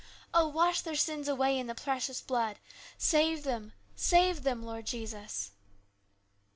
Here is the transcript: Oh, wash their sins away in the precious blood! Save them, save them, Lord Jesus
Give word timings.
Oh, 0.33 0.47
wash 0.47 0.81
their 0.81 0.95
sins 0.95 1.27
away 1.27 1.59
in 1.59 1.67
the 1.67 1.75
precious 1.75 2.21
blood! 2.21 2.57
Save 2.97 3.43
them, 3.43 3.73
save 3.95 4.41
them, 4.41 4.63
Lord 4.63 4.87
Jesus 4.87 5.51